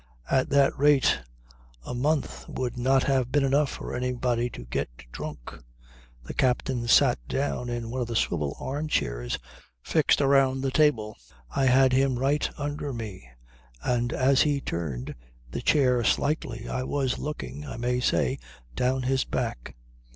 [0.31, 1.19] At that rate
[1.85, 5.53] a month would not have been enough for anybody to get drunk.
[6.23, 9.37] The captain sat down in one of the swivel arm chairs
[9.83, 11.17] fixed around the table;
[11.55, 13.29] I had him right under me
[13.83, 15.13] and as he turned
[15.51, 18.39] the chair slightly, I was looking, I may say,
[18.75, 19.75] down his back.